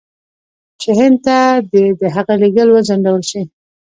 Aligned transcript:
چې 0.81 0.89
هند 0.99 1.17
ته 1.25 1.37
دې 1.71 1.85
د 1.99 2.01
هغه 2.15 2.33
لېږل 2.41 2.69
وځنډول 2.71 3.21
شي. 3.29 3.41